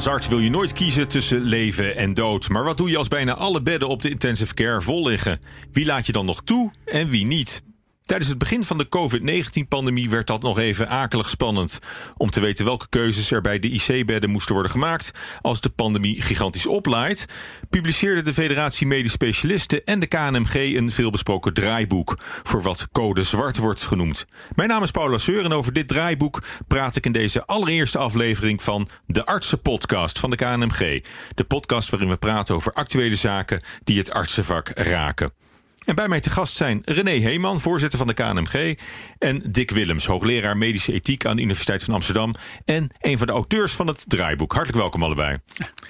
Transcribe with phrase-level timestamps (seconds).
[0.00, 2.48] Als arts wil je nooit kiezen tussen leven en dood.
[2.48, 5.40] Maar wat doe je als bijna alle bedden op de intensive care vol liggen?
[5.72, 7.62] Wie laat je dan nog toe en wie niet?
[8.10, 11.78] Tijdens het begin van de COVID-19-pandemie werd dat nog even akelig spannend.
[12.16, 16.22] Om te weten welke keuzes er bij de IC-bedden moesten worden gemaakt als de pandemie
[16.22, 17.26] gigantisch oplaait,
[17.68, 23.56] publiceerde de Federatie Medisch Specialisten en de KNMG een veelbesproken draaiboek voor wat code zwart
[23.56, 24.26] wordt genoemd.
[24.54, 28.62] Mijn naam is Paula Seur en over dit draaiboek praat ik in deze allereerste aflevering
[28.62, 31.04] van de Artsenpodcast van de KNMG.
[31.34, 35.39] De podcast waarin we praten over actuele zaken die het artsenvak raken.
[35.84, 38.78] En bij mij te gast zijn René Heeman, voorzitter van de KNMG...
[39.18, 42.34] en Dick Willems, hoogleraar medische ethiek aan de Universiteit van Amsterdam...
[42.64, 44.52] en een van de auteurs van het draaiboek.
[44.52, 45.38] Hartelijk welkom allebei.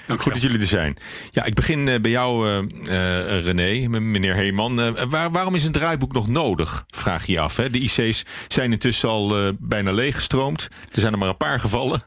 [0.07, 0.97] Dank Goed dat jullie er zijn.
[1.29, 5.09] Ja, ik begin eh, bij jou, uh, uh, René, meneer Heeman.
[5.09, 7.57] Waar, waarom is een draaiboek nog nodig, vraag je af.
[7.57, 7.71] Hè?
[7.71, 10.69] De IC's zijn intussen al bijna leeggestroomd.
[10.93, 12.03] Er zijn er maar een paar gevallen.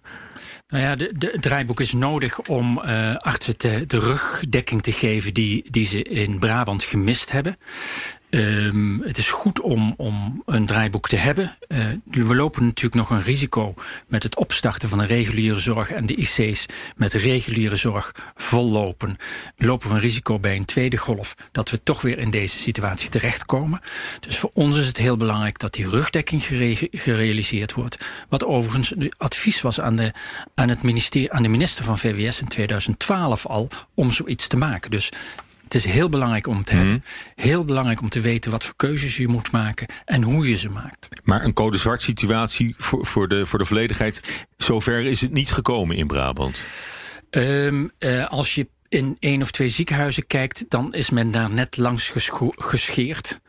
[0.68, 5.34] Nou ja, de, de, draaiboek is nodig om uh, artsen te, de rugdekking te geven
[5.34, 7.58] die, die ze in Brabant gemist hebben.
[8.36, 11.58] Um, het is goed om, om een draaiboek te hebben.
[11.68, 13.74] Uh, we lopen natuurlijk nog een risico
[14.08, 19.18] met het opstarten van de reguliere zorg en de IC's met reguliere zorg vollopen.
[19.58, 23.10] Lopen we een risico bij een tweede golf dat we toch weer in deze situatie
[23.10, 23.82] terechtkomen.
[24.20, 28.10] Dus voor ons is het heel belangrijk dat die rugdekking gere gerealiseerd wordt.
[28.30, 30.12] Wat overigens advies was aan de,
[30.56, 34.92] aan, het ministerie, aan de minister van VWS in 2012 al om zoiets te maken.
[34.92, 35.12] Dus
[35.74, 36.94] het is heel belangrijk om te hebben.
[36.94, 37.48] Mhm.
[37.48, 40.70] Heel belangrijk om te weten wat voor keuzes je moet maken en hoe je ze
[40.70, 41.08] maakt.
[41.24, 44.22] Maar een code zwart situatie voor, voor, de, voor de volledigheid,
[44.58, 46.62] zover is het niet gekomen in Brabant?
[47.30, 51.78] Um, uh, als je in één of twee ziekenhuizen kijkt, dan is men daar net
[51.78, 52.12] langs
[52.56, 53.40] gescheerd.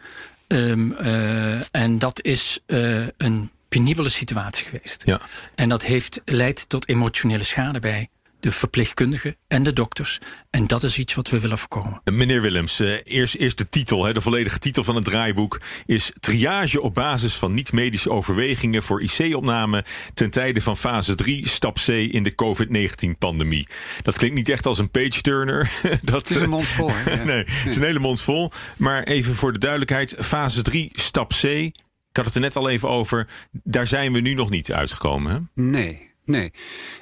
[0.47, 5.03] Um, uh, en dat is uh, een penibele situatie geweest.
[5.05, 5.21] Ja.
[5.55, 8.09] En dat heeft leidt tot emotionele schade bij
[8.45, 10.19] de verpleegkundigen en de dokters.
[10.51, 12.01] En dat is iets wat we willen voorkomen.
[12.05, 14.05] Meneer Willems, eh, eerst, eerst de titel.
[14.05, 19.03] Hè, de volledige titel van het draaiboek is Triage op basis van niet-medische overwegingen voor
[19.03, 19.85] IC-opname
[20.15, 23.69] ten tijde van fase 3, stap C in de COVID-19-pandemie.
[24.03, 25.71] Dat klinkt niet echt als een page-turner.
[26.03, 26.91] Dat, het is een mond vol.
[27.25, 28.51] nee, het is een hele mond vol.
[28.77, 31.43] Maar even voor de duidelijkheid, fase 3, stap C.
[31.43, 31.73] Ik
[32.13, 33.27] had het er net al even over.
[33.53, 35.33] Daar zijn we nu nog niet uitgekomen.
[35.33, 35.63] Hè?
[35.63, 36.14] Nee.
[36.27, 36.53] Nee,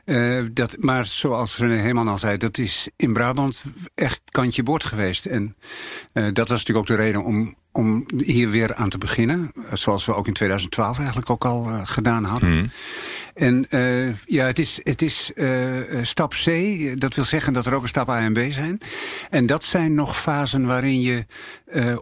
[0.05, 3.62] uh, dat, maar zoals René Heeman al zei, dat is in Brabant
[3.94, 5.27] echt kantje bord geweest.
[5.27, 5.56] En
[6.15, 9.53] uh, dat was natuurlijk ook de reden om, om hier weer aan te beginnen.
[9.72, 12.50] Zoals we ook in 2012 eigenlijk ook al uh, gedaan hadden.
[12.50, 12.71] Mm.
[13.34, 13.66] En
[14.27, 15.33] ja, het is, het is
[16.03, 16.47] stap C.
[17.00, 18.78] Dat wil zeggen dat er ook een stap A en B zijn.
[19.31, 21.27] En dat zijn nog fasen waarin je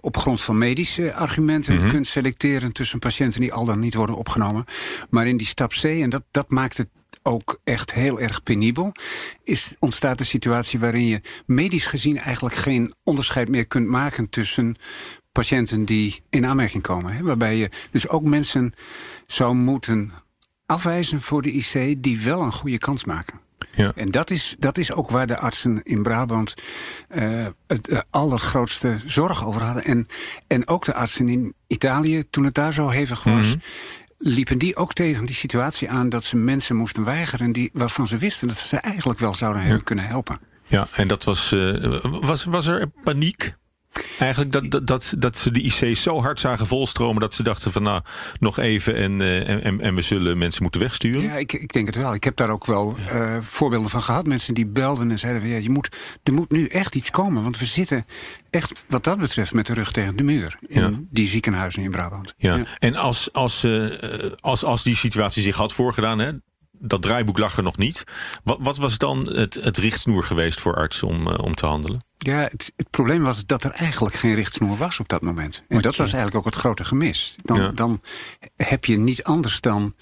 [0.00, 1.88] op grond van medische argumenten mm -hmm.
[1.88, 4.64] kunt selecteren tussen patiënten die al dan niet worden opgenomen.
[5.10, 6.88] Maar in die stap C, en dat, dat maakt het
[7.30, 8.92] ook echt heel erg penibel.
[9.44, 14.76] Is, ontstaat een situatie waarin je medisch gezien eigenlijk geen onderscheid meer kunt maken tussen
[15.32, 17.12] patiënten die in aanmerking komen.
[17.12, 18.72] Hè, waarbij je dus ook mensen
[19.26, 20.12] zou moeten
[20.66, 23.40] afwijzen voor de IC die wel een goede kans maken.
[23.72, 23.92] Ja.
[23.94, 26.54] En dat is, dat is ook waar de artsen in Brabant
[27.14, 29.84] uh, het uh, allergrootste zorg over hadden.
[29.84, 30.06] En,
[30.46, 33.46] en ook de artsen in Italië, toen het daar zo hevig was.
[33.46, 33.60] Mm -hmm
[34.22, 38.16] liepen die ook tegen die situatie aan dat ze mensen moesten weigeren die, waarvan ze
[38.16, 40.40] wisten dat ze ze eigenlijk wel zouden hebben kunnen helpen.
[40.66, 43.54] Ja, en dat was, uh, was, was er paniek
[44.18, 47.82] Eigenlijk dat, dat, dat, ze de IC zo hard zagen volstromen dat ze dachten van
[47.82, 48.02] nou
[48.38, 51.22] nog even en, uh, en, en we zullen mensen moeten wegsturen?
[51.22, 52.14] Ja, ik, ik denk het wel.
[52.14, 54.26] Ik heb daar ook wel uh, voorbeelden van gehad.
[54.26, 57.42] Mensen die belden en zeiden van ja, je moet, er moet nu echt iets komen.
[57.42, 58.06] Want we zitten
[58.50, 60.90] echt wat dat betreft met de rug tegen de muur in ja.
[61.10, 62.34] die ziekenhuizen in Brabant.
[62.36, 62.56] Ja.
[62.56, 62.64] ja.
[62.78, 63.92] En als, als, uh,
[64.40, 66.30] als, als die situatie zich had voorgedaan, hè,
[66.80, 68.04] dat draaiboek lag er nog niet.
[68.44, 72.04] Wat, wat was dan het, het richtsnoer geweest voor artsen om, om te handelen?
[72.18, 75.62] Ja, het, het, probleem was dat er eigenlijk geen richtsnoer was op dat moment.
[75.68, 77.36] En dat was eigenlijk ook het grote gemis.
[77.42, 77.70] Dan, ja.
[77.70, 78.00] dan
[78.56, 79.94] heb je niet anders dan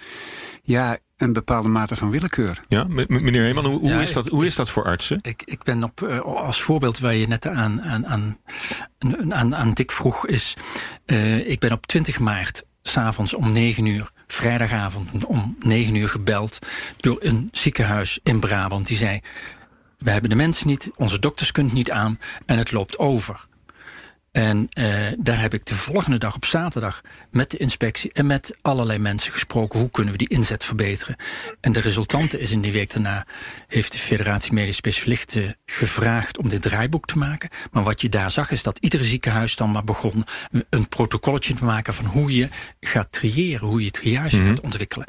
[0.62, 2.60] ja, een bepaalde mate van willekeur.
[2.68, 5.18] Ja, meneer Heeman, hoe, hoe, ja, is, dat, hoe is dat voor artsen?
[5.22, 8.38] Ik, ik ben op, uh, als voorbeeld waar je net aan, aan, aan,
[9.28, 10.56] aan, aan Dick vroeg, is...
[11.06, 16.58] Uh, ik ben op 20 maart, s'avonds om 9 uur vrijdagavond om 9 uur gebeld
[16.96, 18.86] door een ziekenhuis in Brabant.
[18.86, 19.20] Die zei:
[19.98, 23.46] we hebben de mensen niet, onze dokters kunnen niet aan en het loopt over.
[24.32, 24.84] En uh,
[25.18, 29.32] daar heb ik de volgende dag op zaterdag met de inspectie en met allerlei mensen
[29.32, 29.80] gesproken.
[29.80, 31.16] Hoe kunnen we die inzet verbeteren?
[31.60, 33.26] En de resultante is in die week daarna
[33.66, 37.48] heeft de Federatie Medisch Specialisten gevraagd om dit draaiboek te maken.
[37.70, 40.24] Maar wat je daar zag is dat iedere ziekenhuis dan maar begon
[40.70, 42.48] een protocolletje te maken van hoe je
[42.80, 44.50] gaat triëren, hoe je triage mm -hmm.
[44.50, 45.06] gaat ontwikkelen.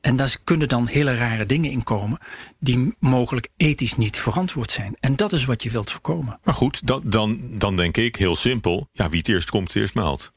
[0.00, 2.18] En daar kunnen dan hele rare dingen in komen
[2.58, 4.96] die mogelijk ethisch niet verantwoord zijn.
[5.00, 6.38] En dat is wat je wilt voorkomen.
[6.44, 8.61] Maar goed, dan, dan, dan denk ik heel simpel.
[8.92, 10.30] Ja, wie het eerst komt, eerst maalt.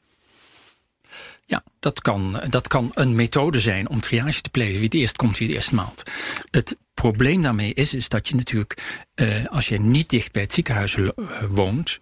[1.45, 4.74] Ja, dat kan, dat kan een methode zijn om triage te plegen.
[4.74, 6.12] Wie het eerst komt, wie het eerst maalt.
[6.51, 10.54] Het probleem daarmee is, is dat je natuurlijk, uh, als je niet dicht bij het
[10.54, 10.98] ziekenhuis
[11.50, 12.00] woont,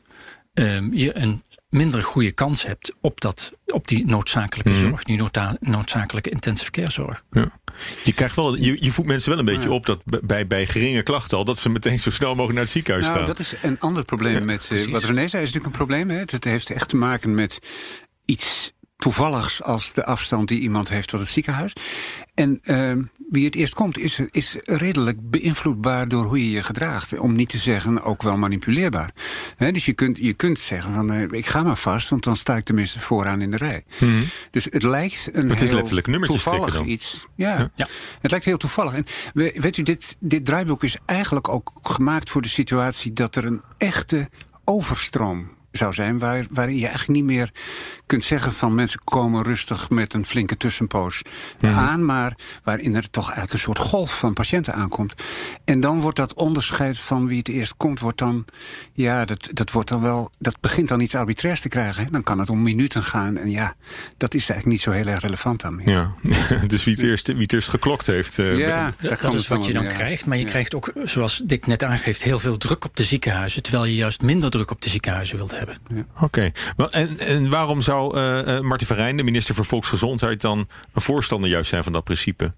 [0.53, 1.43] uh, je een
[1.73, 4.79] minder goede kans hebt op, dat, op die noodzakelijke mm.
[4.89, 5.21] zorg, die
[5.59, 7.23] noodzakelijke intensive care zorg.
[7.31, 7.59] Ja.
[8.03, 9.75] Je, krijgt wel, je, je voedt mensen wel een beetje ja.
[9.75, 12.71] op dat bij, bij geringe klachten al, dat ze meteen zo snel mogelijk naar het
[12.71, 13.27] ziekenhuis nou, gaan.
[13.27, 14.69] Dat is een ander probleem ja, met.
[14.73, 16.09] Uh, wat René zei, is natuurlijk een probleem.
[16.09, 16.17] Hè?
[16.17, 17.59] Het heeft echt te maken met
[18.25, 18.73] iets
[19.03, 21.73] toevalligs als de afstand die iemand heeft tot het ziekenhuis.
[22.33, 22.91] En uh,
[23.29, 27.19] wie het eerst komt, is, is redelijk beïnvloedbaar door hoe je je gedraagt.
[27.19, 29.09] Om niet te zeggen ook wel manipuleerbaar.
[29.57, 32.35] He, dus je kunt, je kunt zeggen van uh, ik ga maar vast, want dan
[32.35, 33.83] sta ik tenminste vooraan in de rij.
[33.99, 34.23] Mm -hmm.
[34.51, 36.87] Dus het lijkt een het is heel letterlijk toevallig dan.
[36.87, 37.27] iets.
[37.35, 37.71] Ja, ja.
[37.75, 37.87] ja,
[38.21, 38.93] het lijkt heel toevallig.
[38.93, 39.05] En
[39.61, 43.61] weet u, dit, dit draaiboek is eigenlijk ook gemaakt voor de situatie dat er een
[43.77, 44.29] echte
[44.63, 47.51] overstroom zou zijn, waar, waarin je eigenlijk niet meer
[48.13, 51.21] kunt zeggen van mensen komen rustig met een flinke tussenpoos
[51.59, 51.79] mm -hmm.
[51.79, 55.13] aan, maar waarin er toch eigenlijk een soort golf van patiënten aankomt.
[55.65, 58.45] En dan wordt dat onderscheid van wie het eerst komt, wordt dan,
[58.93, 62.03] ja, dat, dat wordt dan wel, dat begint dan iets arbitrairs te krijgen.
[62.03, 62.09] Hè?
[62.11, 63.75] Dan kan het om minuten gaan en ja,
[64.17, 65.89] dat is eigenlijk niet zo heel erg relevant dan meer.
[65.89, 66.13] Ja,
[66.67, 68.37] dus wie het eerst, wie het eerst geklokt heeft.
[68.37, 70.49] Uh, ja, dat, dat is wat je dan krijgt, maar je ja.
[70.49, 74.21] krijgt ook, zoals Dick net aangeeft, heel veel druk op de ziekenhuizen, terwijl je juist
[74.21, 75.77] minder druk op de ziekenhuizen wilt hebben.
[75.95, 76.05] Ja.
[76.21, 76.91] Oké, okay.
[76.91, 81.49] en, en waarom zou uh, Martin van Rijn, de minister voor Volksgezondheid, dan een voorstander
[81.49, 82.53] juist zijn van dat principe?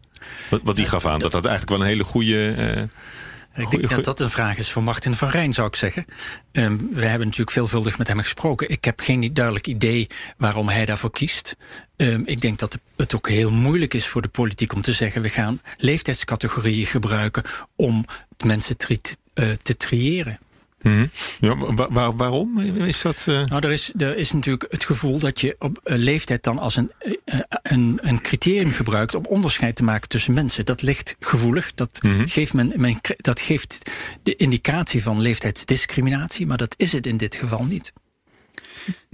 [0.49, 2.55] Wat, wat die gaf aan, dat dat eigenlijk wel een hele goede.
[2.57, 6.05] Uh, ik denk dat dat een vraag is voor Martin van Rijn, zou ik zeggen.
[6.51, 8.69] Um, we hebben natuurlijk veelvuldig met hem gesproken.
[8.69, 10.07] Ik heb geen duidelijk idee
[10.37, 11.55] waarom hij daarvoor kiest.
[11.95, 15.21] Um, ik denk dat het ook heel moeilijk is voor de politiek om te zeggen...
[15.21, 17.43] we gaan leeftijdscategorieën gebruiken
[17.75, 18.05] om
[18.45, 18.99] mensen tri
[19.35, 20.39] uh, te triëren.
[20.85, 21.09] Mm
[21.39, 21.55] ja,
[21.89, 23.25] waar, waarom is dat?
[23.29, 23.45] Uh...
[23.45, 26.75] Nou, er is, er is natuurlijk het gevoel dat je op uh, leeftijd dan als
[26.75, 30.65] een, uh, een, een criterium gebruikt om onderscheid te maken tussen mensen.
[30.65, 31.73] Dat ligt gevoelig.
[31.73, 32.27] Dat, mm -hmm.
[32.27, 33.91] geeft, men, men, dat geeft
[34.23, 37.93] de indicatie van leeftijdsdiscriminatie, maar dat is het in dit geval niet.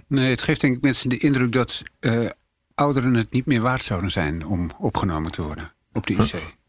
[0.07, 1.83] Nee, het geeft denk ik mensen de indruk dat
[2.75, 6.59] ouderen het niet meer waard zouden zijn om opgenomen te worden op de IC.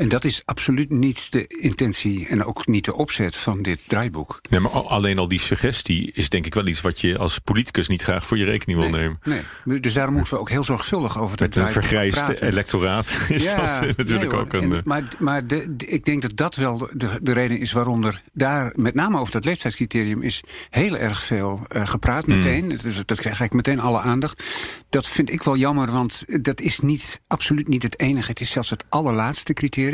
[0.00, 4.40] En dat is absoluut niet de intentie en ook niet de opzet van dit draaiboek.
[4.50, 7.88] Nee, maar alleen al die suggestie is denk ik wel iets wat je als politicus
[7.88, 9.20] niet graag voor je rekening wil nee, nemen.
[9.64, 13.42] Nee, dus daarom moeten we ook heel zorgvuldig over dat Met een vergrijsd electoraat is
[13.42, 14.72] ja, dat natuurlijk nee, ook een...
[14.72, 18.04] En, maar maar de, de, ik denk dat dat wel de, de reden is waarom
[18.04, 22.64] er daar, met name over dat leeftijdscriterium, is heel erg veel uh, gepraat meteen.
[22.64, 22.68] Mm.
[22.68, 24.44] Dus dat krijgt eigenlijk meteen alle aandacht.
[24.88, 28.30] Dat vind ik wel jammer, want dat is niet, absoluut niet het enige.
[28.30, 29.88] Het is zelfs het allerlaatste criterium.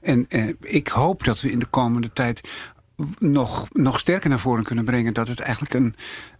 [0.00, 2.48] En eh, ik hoop dat we in de komende tijd
[3.18, 5.94] nog, nog sterker naar voren kunnen brengen dat het eigenlijk een,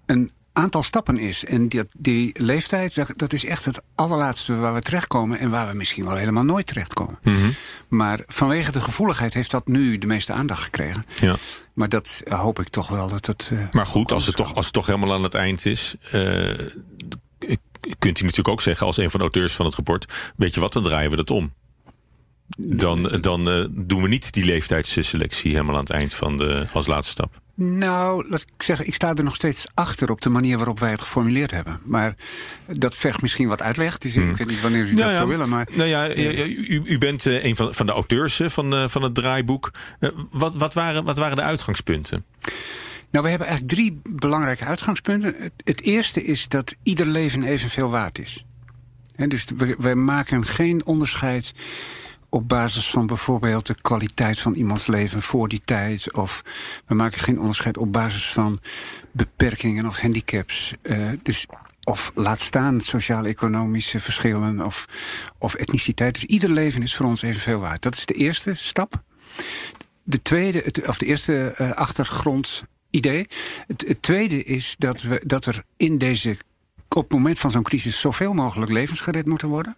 [0.06, 1.44] een aantal stappen is.
[1.44, 5.38] En die, die leeftijd, dat, dat, is echt het allerlaatste waar we terechtkomen...
[5.38, 7.18] en waar we misschien wel helemaal nooit terechtkomen.
[7.22, 7.54] Mm -hmm.
[7.88, 11.04] Maar vanwege de gevoeligheid heeft dat nu de meeste aandacht gekregen.
[11.20, 11.36] Ja.
[11.72, 13.50] Maar dat uh, hoop ik toch wel dat het...
[13.52, 15.94] Uh, maar goed, als het, toch, als het toch helemaal aan het eind is...
[16.14, 16.58] Uh,
[17.98, 20.32] kunt u natuurlijk ook zeggen als een van de auteurs van het rapport...
[20.36, 21.52] weet je wat, dan draaien we dat om
[22.56, 26.86] dan, dan uh, doen we niet die leeftijdsselectie helemaal aan het eind van de, als
[26.86, 27.40] laatste stap.
[27.54, 30.90] Nou, laat ik zeggen, ik sta er nog steeds achter op de manier waarop wij
[30.90, 31.80] het geformuleerd hebben.
[31.84, 32.14] Maar
[32.66, 33.98] dat vergt misschien wat uitleg.
[33.98, 34.30] Dus hmm.
[34.30, 35.48] ik weet niet wanneer u nou dat ja, zou willen.
[35.48, 39.02] Maar, nou ja, u, u bent uh, een van, van de auteurs van, uh, van
[39.02, 39.70] het draaiboek.
[40.30, 42.24] Wat, wat, waren, wat waren de uitgangspunten?
[43.10, 45.34] Nou, we hebben eigenlijk drie belangrijke uitgangspunten.
[45.38, 48.44] Het, het eerste is dat ieder leven evenveel waard is.
[49.16, 49.44] He, dus
[49.78, 51.52] we maken geen onderscheid
[52.32, 56.12] op basis van bijvoorbeeld de kwaliteit van iemands leven voor die tijd.
[56.12, 56.42] Of
[56.86, 58.60] we maken geen onderscheid op basis van
[59.10, 60.74] beperkingen of handicaps.
[60.82, 61.46] Uh, dus
[61.84, 64.86] of laat staan sociaal-economische verschillen of,
[65.38, 66.14] of etniciteit.
[66.14, 67.82] Dus ieder leven is voor ons evenveel waard.
[67.82, 69.02] Dat is de eerste stap.
[70.02, 73.26] De tweede, het, of de eerste uh, achtergrondidee.
[73.66, 76.36] Het, het tweede is dat, we, dat er in deze
[76.88, 79.76] op het moment van zo'n crisis zoveel mogelijk levens gered moeten worden.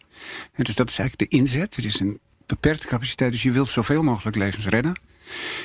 [0.52, 1.76] En dus dat is eigenlijk de inzet.
[1.76, 5.00] Er is een beperkte capaciteit, dus je wilt zoveel mogelijk levens redden.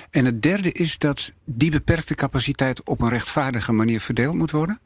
[0.10, 4.80] En het derde is dat die beperkte capaciteit op een rechtvaardige manier verdeeld moet worden.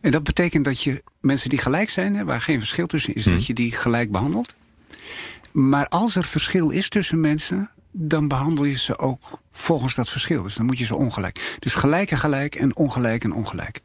[0.00, 3.46] En dat betekent dat je mensen die gelijk zijn, waar geen verschil tussen is, dat
[3.46, 4.54] je die gelijk behandelt.
[5.52, 10.42] Maar als er verschil is tussen mensen, dan behandel je ze ook volgens dat verschil.
[10.42, 11.56] Dus dan moet je ze ongelijk.
[11.58, 13.80] Dus gelijk en gelijk en ongelijk en ongelijk.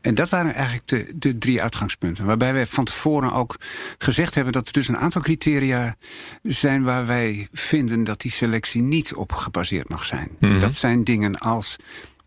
[0.00, 2.24] En dat waren eigenlijk de, de drie uitgangspunten.
[2.24, 3.56] Waarbij wij van tevoren ook
[3.98, 5.96] gezegd hebben dat er dus een aantal criteria
[6.42, 10.28] zijn waar wij vinden dat die selectie niet op gebaseerd mag zijn.
[10.38, 10.60] Mhm.
[10.60, 11.76] Dat zijn dingen als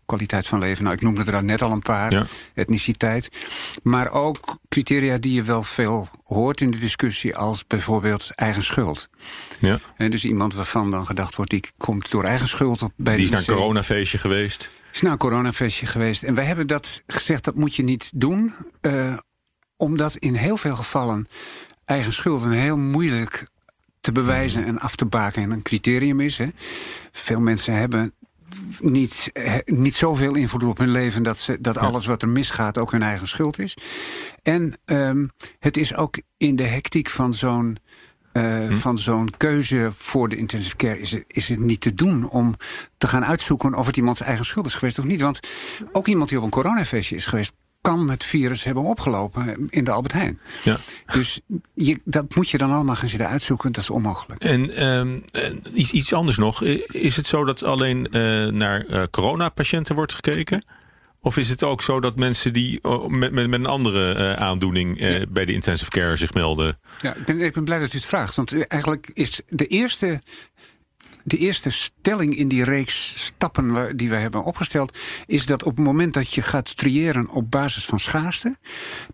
[0.06, 0.84] kwaliteit van leven.
[0.84, 2.12] Nou, ik noemde er net al een paar.
[2.12, 2.26] Ja.
[2.54, 3.28] Etniciteit.
[3.82, 7.36] Maar ook criteria die je wel veel hoort in de discussie...
[7.36, 9.08] als bijvoorbeeld eigen schuld.
[9.60, 9.78] Ja.
[9.96, 11.50] En dus iemand waarvan dan gedacht wordt...
[11.50, 14.70] die komt door eigen schuld op bij Die is naar een coronafeestje geweest.
[14.92, 16.22] is naar een coronafestje geweest.
[16.22, 18.54] En wij hebben dat gezegd, dat moet je niet doen.
[18.80, 19.18] eh,
[19.76, 21.28] omdat in heel veel gevallen
[21.84, 23.46] eigen schuld een heel moeilijk
[24.00, 26.38] te bewijzen en af te baken en een criterium is.
[26.38, 26.48] Hè.
[27.12, 28.14] Veel mensen hebben
[28.80, 32.78] niet, eh, niet zoveel invloed op hun leven dat, ze, dat alles wat er misgaat
[32.78, 33.76] ook hun eigen schuld is.
[34.42, 35.26] En ehm,
[35.58, 37.78] het is ook in de hectiek van zo'n
[38.34, 42.28] eh, van zo'n keuze voor de intensive care is het, is het niet te doen
[42.28, 42.54] om
[42.98, 45.20] te gaan uitzoeken of het iemands eigen schuld is geweest of niet.
[45.20, 45.40] Want
[45.92, 47.52] ook iemand die op een coronafeestje is geweest,
[47.84, 50.38] kan het virus hebben opgelopen in de Albert Heijn.
[50.62, 50.76] Ja.
[51.12, 51.40] Dus
[51.74, 53.72] je, dat moet je dan allemaal gaan zitten uitzoeken.
[53.72, 54.42] Dat is onmogelijk.
[54.42, 56.62] En ehm, eh, iets, iets anders nog.
[56.88, 60.64] Is het zo dat alleen eh, naar eh, coronapatiënten wordt gekeken?
[61.20, 64.98] Of is het ook zo dat mensen die met, met, met een andere aandoening
[65.30, 66.78] bij de intensive care zich melden?
[67.00, 68.34] Ja, ik ben, ik ben blij dat u het vraagt.
[68.34, 70.18] Want eigenlijk is de eerste,
[71.24, 74.98] de eerste stelling in die reeks stappen die wij hebben opgesteld...
[75.26, 78.58] is dat op het moment dat je gaat triëren op basis van schaarste...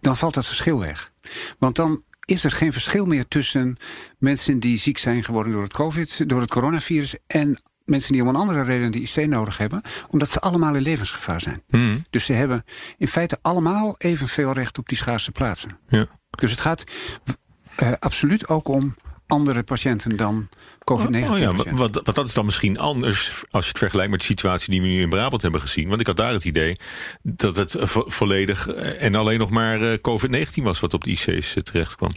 [0.01, 1.13] dan valt dat verschil weg.
[1.59, 3.77] Want dan is er geen verschil meer tussen
[4.19, 8.29] mensen die ziek zijn geworden door het COVID, door het coronavirus, en mensen die om
[8.29, 11.63] een andere reden de IC nodig hebben, omdat ze allemaal in levensgevaar zijn.
[11.69, 12.65] Hmm, Dus ze hebben
[12.99, 15.79] in feite allemaal evenveel recht op die schaarse plaatsen.
[15.89, 16.07] ja.
[16.31, 16.85] Dus het gaat
[17.77, 20.49] eh, absoluut ook om andere patiënten dan
[20.91, 24.21] COVID-19 Oh ja, wat, wat dat is dan misschien anders als je het vergelijkt met
[24.21, 25.89] de situatie die we nu in Brabant hebben gezien.
[25.89, 26.77] Want ik had daar het idee
[27.23, 31.11] dat het vo- volledig eh, en alleen nog maar eh, COVID-19 was wat op de
[31.11, 32.15] IC's eh, terecht kwam.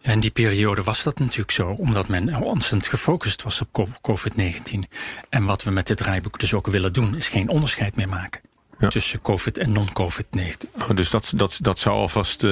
[0.00, 4.78] En die periode was dat natuurlijk zo, omdat men ontzettend gefocust was op co- COVID-19.
[5.28, 8.40] En wat we met dit draaiboek dus ook willen doen, is geen onderscheid meer maken
[8.82, 8.88] Ja.
[8.88, 10.80] tussen COVID en non-COVID-19.
[10.80, 12.48] Oh, dus dat, dat, dat zou alvast is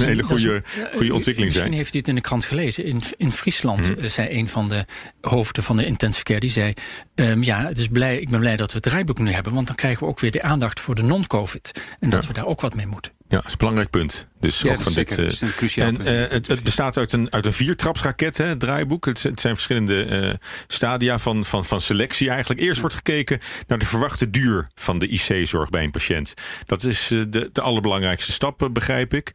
[0.00, 0.62] een hele goede, een-
[0.96, 1.72] goede ontwikkeling Misschien zijn.
[1.72, 2.84] heeft u het in de krant gelezen.
[2.84, 3.98] In, in Friesland Mhm.
[4.00, 4.84] eh, zei een van de
[5.20, 6.40] hoofden van de intensive care...
[6.40, 6.72] die zei,
[7.14, 9.54] ehm, ja, het is blij, ik ben blij dat we het draaiboek nu hebben...
[9.54, 11.82] want dan krijgen we ook weer de aandacht voor de non-COVID.
[12.00, 12.28] En dat Ja.
[12.28, 13.12] we daar ook wat mee moeten.
[13.28, 14.26] Ja, dat is een belangrijk punt.
[14.40, 15.18] Dus Ja, ook van dit.
[15.18, 15.24] eh,
[15.60, 19.04] is en eh, het, het bestaat uit een, uit een viertrapsraket, hè, het draaiboek.
[19.06, 20.34] Het, zijn- het zijn verschillende eh,
[20.66, 22.60] stadia van, van, van selectie eigenlijk.
[22.60, 26.34] Eerst wordt gekeken naar de verwachte duur van de IC-zorg bij een patiënt.
[26.66, 29.32] Dat is de, de allerbelangrijkste stap, begrijp ik.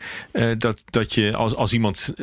[0.57, 2.13] Dat, dat je als, als iemand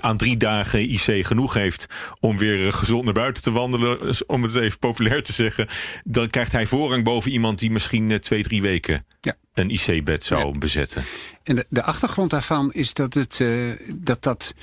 [0.00, 1.86] aan drie dagen IC genoeg heeft
[2.20, 5.66] om weer gezond naar buiten te wandelen, om het even populair te zeggen,
[6.04, 9.34] dan krijgt hij voorrang boven iemand die misschien twee, drie weken Ja.
[9.54, 11.04] een IC-bed zou bezetten.
[11.42, 14.54] En de, de achtergrond daarvan is dat het, eh, dat, dat,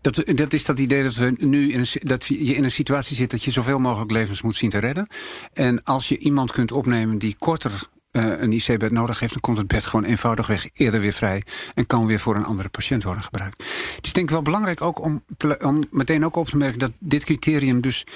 [0.00, 3.16] dat, dat is dat idee dat, we nu in een, dat je in een situatie
[3.16, 5.06] zit dat je zoveel mogelijk levens moet zien te redden.
[5.52, 9.56] En als je iemand kunt opnemen die korter eh, een IC-bed nodig heeft, dan komt
[9.56, 11.42] het bed gewoon eenvoudigweg eerder weer vrij
[11.74, 13.64] en kan weer voor een andere patiënt worden gebruikt.
[13.96, 15.24] Het is denk ik wel belangrijk ook om,
[15.60, 18.06] om meteen ook op te merken dat dit criterium dus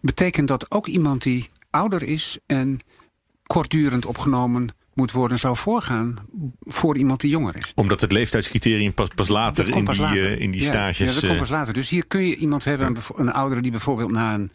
[0.00, 2.80] betekent dat ook iemand die ouder is en
[3.46, 6.16] kortdurend opgenomen moet worden, zou voorgaan
[6.60, 7.72] voor iemand die jonger is.
[7.74, 10.26] Omdat het leeftijdscriterium pas, pas later, Dat in, pas die, later.
[10.32, 10.98] eh, in die Ja, stages...
[10.98, 11.74] Ja, dat komt eh, pas later.
[11.74, 14.50] Dus hier kun je iemand hebben, een, een oudere die bijvoorbeeld na een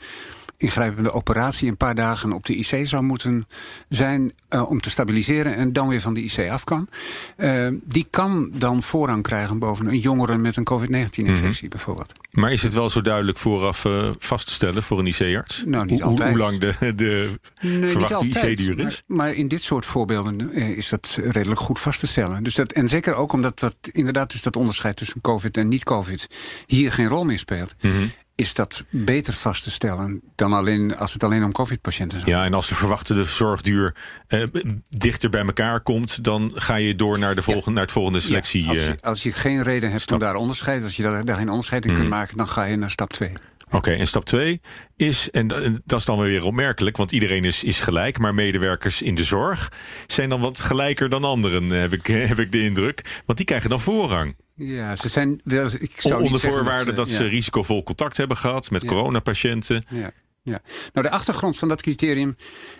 [0.57, 3.45] ingrijpende operatie een paar dagen op de IC zou moeten
[3.89, 6.87] zijn eh, om te stabiliseren en dan weer van de IC af kan.
[7.35, 11.69] Eh, die kan dan voorrang krijgen boven een jongere met een COVID-19-infectie Mhm.
[11.69, 12.11] bijvoorbeeld.
[12.31, 15.63] Maar is het wel zo duidelijk vooraf eh, vast te stellen voor een IC-arts?
[15.65, 16.29] Nou, niet hoe, altijd.
[16.29, 17.29] Hoe lang de, de
[17.61, 19.03] Nee, verwachte IC-duur maar- is?
[19.07, 22.43] Maar, in dit soort voorbeelden is dat redelijk goed vast te stellen.
[22.43, 26.27] Dus dat, en zeker ook omdat wat, inderdaad dus dat onderscheid tussen COVID en niet-COVID
[26.65, 27.75] hier geen rol meer speelt.
[27.81, 27.93] Mhm.
[28.37, 32.27] Is dat beter vast te stellen dan alleen als het alleen om COVID-patiënten gaat?
[32.27, 33.95] Ja, en als de verwachte zorgduur
[34.27, 34.43] eh,
[34.89, 36.23] dichter bij elkaar komt...
[36.23, 38.63] dan ga je door naar, de volgende, naar het volgende selectie.
[38.63, 38.85] Ja, als, eh.
[38.85, 41.85] je, als je geen reden hebt om daar onderscheid, als je daar, daar geen onderscheid
[41.85, 43.31] in kunt maken, dan ga je naar stap 2.
[43.69, 44.61] Oké, en stap 2
[44.95, 45.47] is, en
[45.85, 49.71] dat is dan weer opmerkelijk, want iedereen is, is gelijk, maar medewerkers in de zorg
[50.07, 53.21] zijn dan wat gelijker dan anderen, eh, heb ik, heb ik de indruk.
[53.25, 54.35] Want die krijgen dan voorrang.
[54.59, 55.69] Ja, ze zijn wel.
[55.79, 57.29] Ik zou Onder voorwaarde dat, ze, ze ja.
[57.29, 58.87] risicovol contact hebben gehad met Ja.
[58.87, 59.83] coronapatiënten.
[59.89, 60.11] Ja.
[60.43, 60.61] Ja.
[60.93, 62.35] Nou, de achtergrond van dat criterium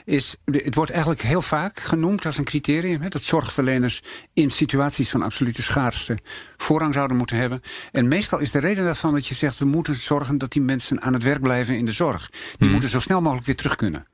[0.05, 0.35] is.
[0.45, 3.01] Het wordt eigenlijk heel vaak genoemd als een criterium.
[3.01, 4.01] Hè, dat zorgverleners
[4.33, 6.17] in situaties van absolute schaarste
[6.57, 7.61] voorrang zouden moeten hebben.
[7.91, 11.01] En meestal is de reden daarvan dat je zegt: we moeten zorgen dat die mensen
[11.01, 12.29] aan het werk blijven in de zorg.
[12.29, 12.71] Die Mhm.
[12.71, 14.07] moeten zo snel mogelijk weer terug kunnen.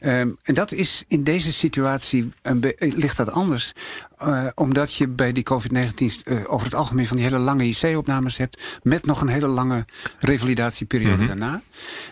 [0.00, 3.72] Ehm, en dat is in deze situatie een ligt dat anders.
[4.18, 8.36] Eh, omdat je bij die COVID-19 eh, over het algemeen van die hele lange IC-opnames
[8.36, 8.78] hebt.
[8.82, 9.84] Met nog een hele lange
[10.18, 11.60] revalidatieperiode daarna.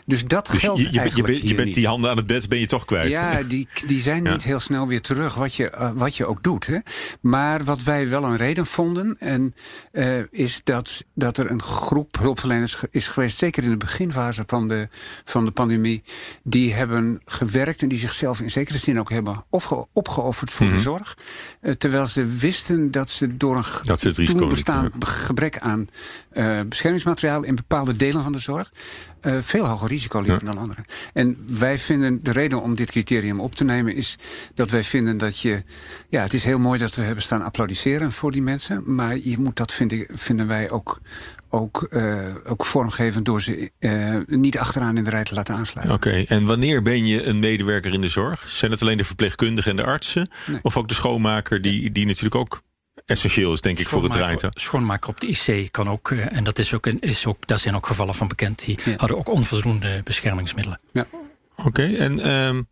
[0.06, 0.52] Dus dat Mhm.
[0.52, 1.74] Dus je, geldt je, je, eigenlijk je hier bent niet.
[1.74, 3.10] die handen aan het bed ben je toch kwijt.
[3.10, 4.32] Ja, die, die zijn Ja.
[4.32, 6.66] niet heel snel weer terug, wat je, eh, wat je ook doet.
[6.66, 6.78] Hè.
[7.20, 9.54] Maar wat wij wel een reden vonden, en,
[10.30, 14.88] is dat, dat er een groep hulpverleners is geweest, zeker in de beginfase van de,
[15.24, 16.02] van de pandemie,
[16.42, 20.80] die hebben gewerkt en die zichzelf in zekere zin ook hebben opge- opgeofferd voor de
[20.80, 21.18] zorg.
[21.60, 23.64] Eh, terwijl ze wisten dat ze door een.
[23.84, 25.88] Dat ze het risico toen bestaan gebrek aan
[26.30, 28.72] eh, beschermingsmateriaal in bepaalde delen van de zorg
[29.26, 30.84] eh, veel hoger risico liepen dan anderen.
[31.12, 34.18] En wij vinden de reden om dit criterium op te nemen is
[34.54, 35.62] dat wij vinden dat je.
[36.08, 38.82] Ja, het is heel mooi dat we hebben staan applaudisseren voor die mensen.
[38.94, 41.00] Maar je moet dat, vind ik, vinden wij ook,
[41.48, 45.96] ook, eh, ook vormgeven door ze eh, niet achteraan in de rij te laten aansluiten.
[45.96, 48.48] Oké, en wanneer ben je een medewerker in de zorg?
[48.48, 50.30] Zijn het alleen de verpleegkundigen en de artsen?
[50.46, 50.58] Nee.
[50.62, 52.62] Of ook de schoonmaker, die, die natuurlijk ook
[53.06, 54.50] essentieel is, denk ik, voor het draaien?
[54.50, 57.58] Schoonmaker op de IC kan ook, eh, en dat is ook, een, is ook, daar
[57.58, 58.96] zijn ook gevallen van bekend, die Ja.
[58.96, 60.80] hadden ook onvoldoende beschermingsmiddelen.
[60.92, 61.06] Ja.
[61.64, 62.62] Oké, en ehm,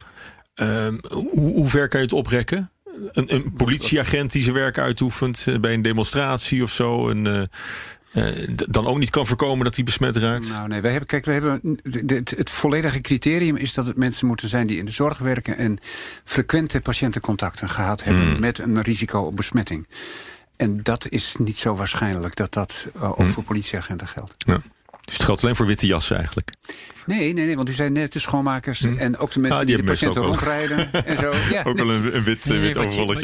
[0.55, 2.71] ehm, hoe, hoe ver kan je het oprekken?
[3.13, 7.09] Een, een politieagent die zijn werk uitoefent eh, bij een demonstratie of zo.
[7.09, 7.49] En,
[8.15, 10.49] eh, dan ook niet kan voorkomen dat hij besmet raakt.
[10.49, 14.27] Nou nee, wij hebben, kijk, we hebben het, het volledige criterium is dat het mensen
[14.27, 15.79] moeten zijn die in de zorg werken en
[16.25, 18.41] frequente patiëntencontacten gehad hebben Hmm.
[18.41, 19.87] met een risico op besmetting.
[20.57, 23.29] En dat is niet zo waarschijnlijk dat dat uh, ook Hmm.
[23.29, 24.35] voor politieagenten geldt.
[24.39, 24.61] Ja.
[25.05, 26.51] Dus het geldt alleen voor witte jassen eigenlijk.
[27.07, 29.77] Nee, nee, nee, want u zei net de schoonmakers en ook de mensen Ah, die
[29.77, 31.33] die, de patiënten rondrijden en zo.
[31.55, 31.97] Ja, ook wel nee.
[31.97, 32.77] een, een wit, Nee, wit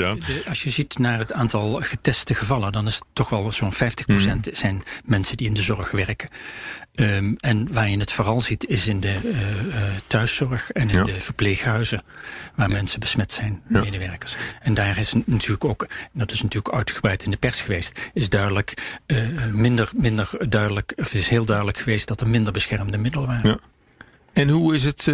[0.03, 0.19] aan.
[0.49, 3.77] als je ziet naar het aantal geteste gevallen, dan is het toch wel zo'n 50%
[4.07, 4.41] Hmm.
[4.53, 6.29] zijn mensen die in de zorg werken.
[7.01, 10.97] Ehm, en waar je het vooral ziet, is in de eh, eh, thuiszorg en in
[10.97, 11.05] Ja.
[11.05, 12.03] de verpleeghuizen,
[12.55, 14.37] waar mensen besmet zijn, medewerkers.
[14.63, 19.01] En daar is natuurlijk ook, dat is natuurlijk uitgebreid in de pers geweest, is duidelijk
[19.07, 19.17] eh,
[19.53, 23.51] minder, minder duidelijk, of is heel duidelijk geweest dat er minder beschermde middelen waren.
[23.51, 23.59] Ja.
[24.33, 25.07] En hoe is het.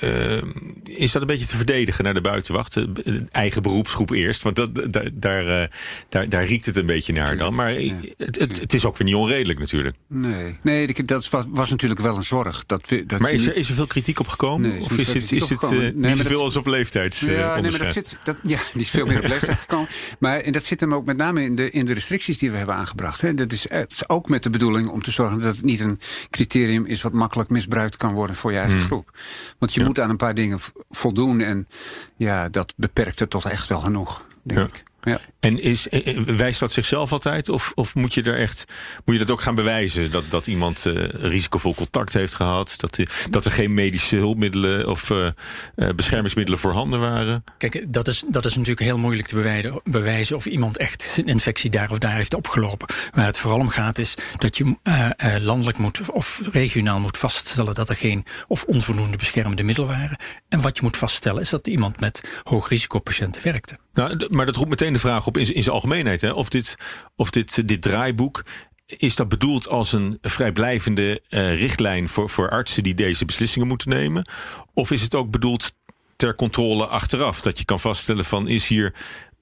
[0.00, 0.42] Eh, eh,
[0.84, 2.74] is dat een beetje te verdedigen naar de buitenwacht?
[2.74, 4.42] De de eigen beroepsgroep eerst.
[4.42, 5.68] Want dat, daar, daar, eh,
[6.08, 7.54] daar, daar riekt het een beetje naar dan.
[7.54, 9.96] Maar het, het, het is ook weer niet onredelijk natuurlijk.
[10.06, 12.66] Nee, nee dat was, was natuurlijk wel een zorg.
[12.66, 14.68] Dat dat Maar is er, is er veel kritiek op gekomen?
[14.68, 17.22] Nee, is of is dit, is dit eh, Nee, niet zoveel als op leeftijds?
[17.22, 19.88] eh, Ja, nee, maar dat zit, dat, ja, die is veel meer op leeftijd gekomen.
[20.18, 22.56] Maar en dat zit hem ook met name in de, in de restricties die we
[22.56, 23.20] hebben aangebracht.
[23.20, 23.34] Hè.
[23.34, 25.98] Dat is, het is ook met de bedoeling om te zorgen dat het niet een
[26.30, 29.10] criterium is wat makkelijk misbruikt kan worden voor je eigen groep.
[29.58, 31.68] Want je moet aan een paar dingen voldoen en
[32.16, 34.84] ja, dat beperkt het tot echt wel genoeg, denk ik.
[35.02, 35.20] Ja.
[35.40, 37.48] En is, eh, eh, wijst dat zichzelf altijd?
[37.48, 38.64] Of, of moet je er echt
[39.04, 40.10] moet je dat ook gaan bewijzen?
[40.10, 42.74] Dat, dat iemand eh, risicovol contact heeft gehad?
[42.76, 45.26] Dat, er- dat er geen medische hulpmiddelen of eh,
[45.74, 47.44] eh, beschermingsmiddelen voorhanden waren?
[47.58, 51.26] Kijk, dat is, dat is natuurlijk heel moeilijk te bewijzen, bewijzen of iemand echt zijn
[51.26, 52.88] infectie daar of daar heeft opgelopen.
[53.14, 57.18] Waar het vooral om gaat is dat je eh, eh, landelijk moet of regionaal moet
[57.18, 60.16] vaststellen dat er geen of onvoldoende beschermende middelen waren.
[60.48, 63.78] En wat je moet vaststellen is dat iemand met hoogrisicopatiënten werkte.
[63.98, 66.20] Nou, maar dat roept meteen de vraag op in, in zijn algemeenheid.
[66.20, 66.30] Hè?
[66.30, 66.76] Of dit,
[67.16, 68.44] of dit, dit draaiboek.
[68.86, 73.88] Is dat bedoeld als een vrijblijvende eh, richtlijn voor, voor artsen die deze beslissingen moeten
[73.88, 74.28] nemen?
[74.74, 75.74] Of is het ook bedoeld
[76.16, 77.40] ter controle achteraf?
[77.40, 78.94] Dat je kan vaststellen van is hier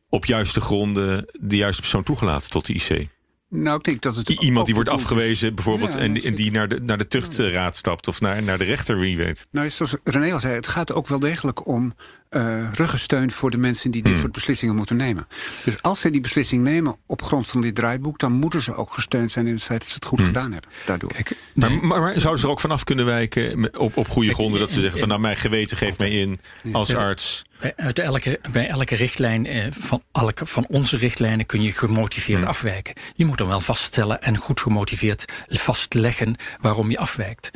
[0.08, 3.08] op juiste gronden de juiste persoon toegelaten tot de IC?
[3.48, 6.50] Nou, ik denk dat het Iemand die wordt is- afgewezen bijvoorbeeld Ja, en, en die
[6.50, 9.46] naar de, naar de tuchtraad stapt of naar, naar de rechter, wie weet.
[9.50, 11.94] Nou, zoals René al zei, het gaat ook wel degelijk om
[12.28, 14.20] eh ruggensteun voor de mensen die dit Hmm.
[14.20, 15.26] soort beslissingen moeten nemen.
[15.64, 18.92] Dus als ze die beslissing nemen op grond van dit draaiboek, dan moeten ze ook
[18.92, 20.16] gesteund zijn in het feit dat ze het Hmm.
[20.18, 20.70] goed gedaan hebben.
[20.86, 21.12] Daardoor.
[21.12, 24.26] Kijk, Maar, nee, maar, maar zouden ze er ook vanaf kunnen wijken op, op goede
[24.28, 24.60] Kijk, gronden?
[24.60, 26.40] Dat ze in- zeggen van nou mijn geweten geeft mij in
[26.72, 26.98] als Ja.
[26.98, 27.44] arts.
[27.60, 32.40] Bij, uit elke, bij elke richtlijn eh, van, elke, van onze richtlijnen kun je gemotiveerd
[32.40, 32.48] Hmm.
[32.48, 32.94] afwijken.
[33.14, 37.50] Je moet dan wel vaststellen en goed gemotiveerd vastleggen waarom je afwijkt.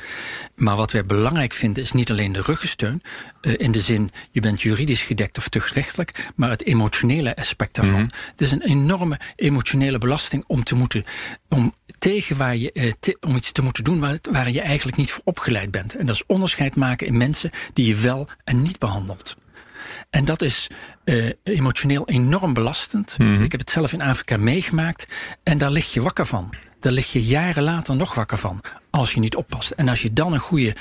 [0.55, 3.03] Maar wat wij belangrijk vinden is niet alleen de ruggensteun.
[3.41, 6.27] eh, in de zin, je bent juridisch gedekt of tuchtrechtelijk.
[6.37, 8.11] Maar het emotionele aspect daarvan.
[8.31, 11.05] Het is een enorme emotionele belasting om te moeten.
[11.49, 14.97] Om tegen waar je, eh, te- om iets te moeten doen waar, waar je eigenlijk
[14.97, 15.95] niet voor opgeleid bent.
[15.97, 19.37] En dat is onderscheid maken in mensen die je wel en niet behandelt.
[20.11, 20.67] En dat is
[21.05, 23.17] eh, emotioneel enorm belastend.
[23.43, 25.07] Ik heb het zelf in Afrika meegemaakt.
[25.43, 26.55] En daar lig je wakker van.
[26.81, 28.61] Daar lig je jaren later nog wakker van.
[28.91, 29.71] Als je niet oppast.
[29.71, 30.77] En als je dan een goede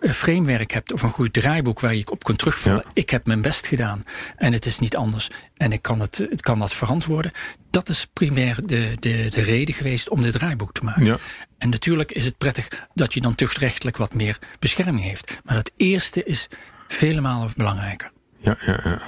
[0.00, 2.84] framework hebt of een goed draaiboek waar je op kunt terugvallen.
[2.92, 4.04] Ik heb mijn best gedaan
[4.36, 7.32] en het is niet anders en ik kan, het, het kan dat verantwoorden.
[7.70, 11.04] Dat is primair de, de, de reden geweest om dit draaiboek te maken.
[11.04, 11.18] Ja.
[11.58, 15.40] En natuurlijk is het prettig dat je dan tuchtrechtelijk wat meer bescherming heeft.
[15.44, 16.48] Maar dat eerste is
[16.88, 18.12] vele malen belangrijker.
[18.44, 18.98] Ja, ja, ja.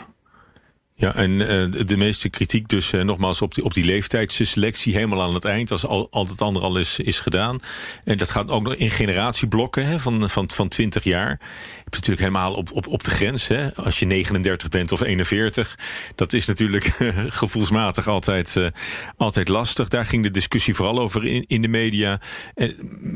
[0.99, 5.22] Ja, en uh, de meeste kritiek dus uh, nogmaals op die, op die leeftijdsselectie helemaal
[5.22, 7.59] aan het eind, als al, al het andere al is, is gedaan.
[8.05, 11.31] En dat gaat ook nog in generatieblokken hè, van, van, van 20 jaar.
[11.40, 13.49] Je hebt natuurlijk helemaal op, op, op de grens.
[13.49, 13.75] Hè.
[13.75, 15.79] Als je 39 bent of 41,
[16.14, 16.85] dat is natuurlijk
[17.29, 18.66] gevoelsmatig altijd, uh,
[19.16, 19.88] altijd lastig.
[19.88, 22.20] Daar ging de discussie vooral over in, in de media.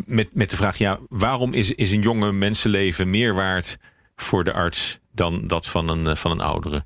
[0.07, 3.79] met, met de vraag, ja, waarom is, is een jonge mensenleven meer waard
[4.17, 6.85] voor de arts dan dat van een, van een oudere?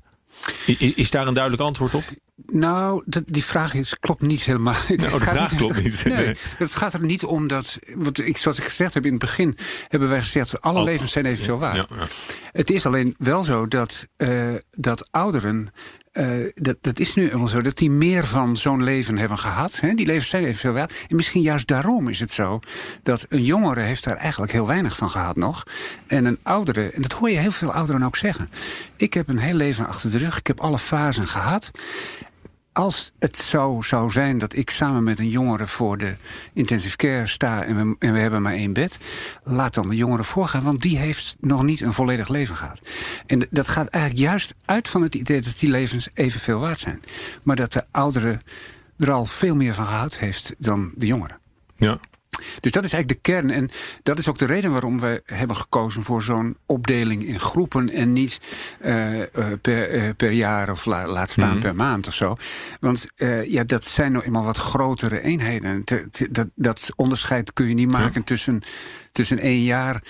[0.77, 2.03] Is daar een duidelijk antwoord op?
[2.45, 4.73] Nou, die vraag is, klopt niet helemaal.
[4.87, 6.03] Nou, de vraag niet, klopt niet.
[6.05, 7.79] Nee, het gaat er niet om dat...
[7.93, 9.57] Want ik, zoals ik gezegd heb in het begin...
[9.87, 11.75] hebben wij gezegd, alle oh, levens zijn evenveel waard.
[11.75, 12.05] Ja, ja.
[12.51, 15.69] Het is alleen wel zo dat, uh, dat ouderen
[16.17, 19.79] uh, dat, dat is nu eenmaal zo, dat die meer van zo'n leven hebben gehad.
[19.79, 19.93] Hè?
[19.93, 21.05] Die levens zijn evenveel waard.
[21.07, 22.59] En misschien juist daarom is het zo
[23.03, 25.63] dat een jongere heeft daar eigenlijk heel weinig van gehad nog.
[26.07, 28.49] En een oudere, en dat hoor je heel veel ouderen ook zeggen.
[28.95, 31.71] Ik heb een heel leven achter de rug, ik heb alle fasen gehad
[32.75, 36.15] als het zo zou zijn dat ik samen met een jongere voor de
[36.53, 38.99] intensive care sta en we, en we hebben maar één bed,
[39.43, 42.81] laat dan de jongere voorgaan, want die heeft nog niet een volledig leven gehad.
[43.25, 47.01] En dat gaat eigenlijk juist uit van het idee dat die levens evenveel waard zijn.
[47.43, 48.41] Maar dat de oudere
[48.97, 51.37] er al veel meer van gehad heeft dan de jongere.
[51.75, 51.99] Ja.
[52.59, 53.51] Dus dat is eigenlijk de kern.
[53.51, 53.69] En
[54.03, 58.13] dat is ook de reden waarom we hebben gekozen voor zo'n opdeling in groepen en
[58.13, 58.39] niet
[58.85, 59.21] uh,
[59.61, 62.37] per, uh, per, jaar of la, laat staan mm per maand of zo.
[62.79, 63.07] Want
[63.45, 65.83] ja, dat zijn nou eenmaal wat grotere eenheden.
[66.31, 68.61] dat, dat onderscheid kun je niet maken tussen
[69.11, 70.03] tussen één jaar.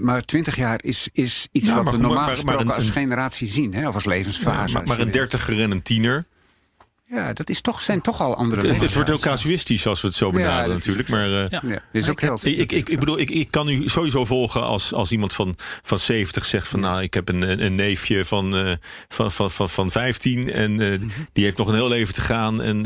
[0.00, 3.74] Maar twintig jaar is, is iets wat we normaal gesproken als generatie zien.
[3.74, 4.72] Hè, of als levensfase.
[4.72, 6.26] Ja, maar, maar een dertiger en een tiener.
[7.10, 10.06] Ja, dat is toch, zijn toch al andere Het, het wordt heel casuïstisch als we
[10.06, 11.08] het zo benaderen natuurlijk.
[11.08, 11.62] Maar, uh, ja.
[11.66, 11.82] ja.
[11.92, 15.10] is ook heel, ik, ik, ik, bedoel, ik, ik kan u sowieso volgen als, als
[15.12, 16.80] iemand van, van 70 zegt van...
[16.80, 18.72] nou, ik heb een, een neefje van, uh,
[19.08, 21.00] van, van, van, van 15 en uh,
[21.32, 22.62] die heeft nog een heel leven te gaan.
[22.62, 22.82] En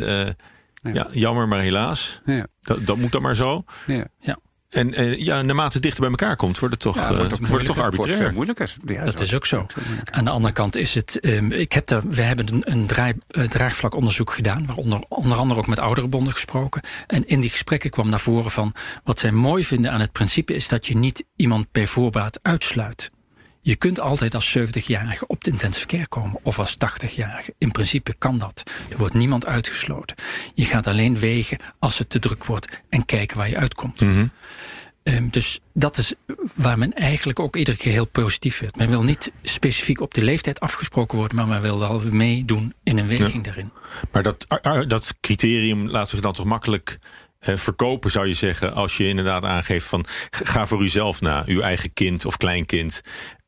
[0.93, 1.09] ja.
[1.11, 2.21] jammer, maar helaas.
[2.61, 3.65] Dat, dat moet dan maar zo.
[3.87, 4.39] Ja.
[4.73, 7.49] En, en ja, naarmate het dichter bij elkaar komt, wordt het toch, ja, wordt, uh,
[7.49, 8.17] wordt het toch arbitrair.
[8.17, 8.75] Veel moeilijker.
[8.87, 9.67] Ja, dat is ook zo.
[10.11, 11.19] Aan de andere kant is het.
[11.25, 15.61] Um, ik heb daar, we hebben een, een draai, uh, draagvlakonderzoek gedaan, waaronder onder andere
[15.61, 16.83] ook met ouderenbonden gesproken.
[17.07, 20.55] En in die gesprekken kwam naar voren van wat zij mooi vinden aan het principe
[20.55, 23.11] is dat je niet iemand per voorbaat uitsluit.
[23.65, 27.55] Je kunt altijd als 70-jarige op de intensive care komen of als 80-jarige.
[27.59, 28.63] In principe kan dat.
[28.91, 30.17] Er wordt niemand uitgesloten.
[30.55, 34.01] Je gaat alleen wegen als het te druk wordt en kijken waar je uitkomt.
[34.01, 34.31] Mm
[35.05, 36.15] Um, dus dat is
[36.55, 38.77] waar men eigenlijk ook iedere keer heel positief werd.
[38.77, 42.99] Men wil niet specifiek op de leeftijd afgesproken worden, maar men wil wel meedoen in
[42.99, 43.41] een weging ja.
[43.41, 43.73] daarin.
[44.13, 44.47] Maar dat,
[44.89, 46.99] dat criterium laat zich dan toch makkelijk
[47.41, 51.61] uh, verkopen, zou je zeggen, als je inderdaad aangeeft van ga voor uzelf na, uw
[51.61, 53.01] eigen kind of kleinkind.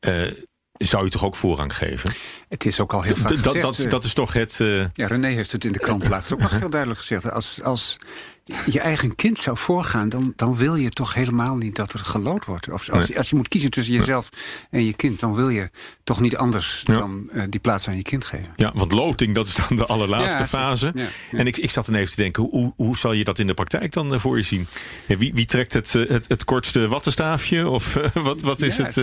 [0.07, 0.31] Uh,
[0.77, 2.13] zou je toch ook voorrang geven?
[2.49, 3.61] Het is ook al heel vaak gezegd.
[3.61, 4.59] Dat, dat, dat is toch het...
[4.59, 4.85] Uh...
[4.93, 7.31] Ja, René heeft het in de krant laatst ook nog heel duidelijk gezegd.
[7.31, 7.97] Als, als
[8.65, 12.45] je eigen kind zou voorgaan, dan, dan wil je toch helemaal niet dat er gelood
[12.45, 12.69] wordt.
[12.69, 13.17] Of als, nee.
[13.17, 14.29] als je moet kiezen tussen jezelf
[14.69, 15.69] en je kind, dan wil je
[16.03, 16.93] toch niet anders ja.
[16.93, 18.53] dan uh, die plaats aan je kind geven.
[18.55, 20.91] Ja, want loting, dat is dan de allerlaatste ja, fase.
[20.95, 23.47] Ja, en ik, ik zat dan even te denken, hoe, hoe zal je dat in
[23.47, 24.67] de praktijk dan uh, voor je zien?
[25.07, 27.69] wie, wie trekt het, uh, het, het kortste wattenstaafje?
[27.75, 29.01] Of wat, wat is het?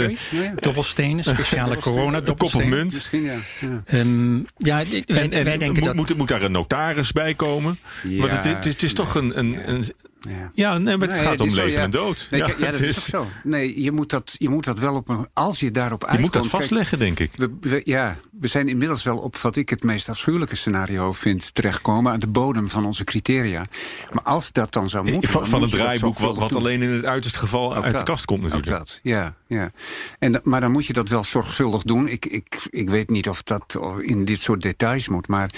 [0.60, 2.94] Dobbelstenen, speciale corona Kop of munt?
[2.94, 3.36] Misschien, ja.
[3.92, 6.16] Um, ja, wij, en, en wij denken moet, dat...
[6.16, 7.78] moet, daar een notaris bij komen?
[8.02, 9.84] Want het, het, het is toch een, een, een
[10.28, 12.28] ja, ja nee, maar het nee, gaat om leven zo, en dood.
[12.30, 13.26] Nee, ja, ja, dat is, is ook zo.
[13.42, 15.26] Nee, je moet dat, je moet dat wel op een.
[15.32, 16.32] Als je daarop uitkomt.
[16.32, 17.38] Je moet dat vastleggen, kijk, denk ik.
[17.60, 21.54] We, we, ja, we zijn inmiddels wel op wat ik het meest afschuwelijke scenario vind
[21.54, 22.12] terechtkomen.
[22.12, 23.64] aan de bodem van onze criteria.
[24.12, 25.30] Maar als dat dan zou moeten.
[25.30, 28.12] Van, van een draaiboek, wat, wat alleen in het uiterste geval ook uit dat, de
[28.12, 28.70] kast komt, natuurlijk.
[28.70, 29.34] Ook dat, ja.
[29.46, 29.70] ja.
[30.18, 32.08] En, maar dan moet je dat wel zorgvuldig doen.
[32.08, 35.28] Ik, ik, ik weet niet of dat in dit soort details moet.
[35.28, 35.50] Maar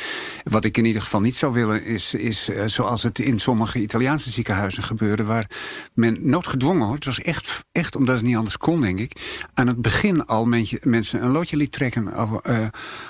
[0.45, 3.64] wat ik in ieder geval niet zou willen, is, is uh, zoals het in sommige
[3.73, 5.25] Italiaanse ziekenhuizen gebeurde.
[5.25, 5.51] waar
[5.95, 6.95] men noodgedwongen hoor.
[6.95, 9.43] Het was echt, echt omdat het niet anders kon, denk ik.
[9.55, 10.45] aan het begin al
[10.83, 12.15] mensen een loodje liet trekken.
[12.15, 12.67] Over, uh,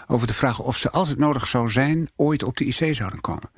[0.07, 3.21] over de vraag of ze, als het nodig zou zijn, ooit op de IC zouden
[3.21, 3.51] komen.